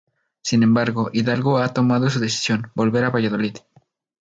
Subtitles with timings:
[0.41, 3.57] Sin embargo, Hidalgo ha tomado su decisión: volver a Valladolid.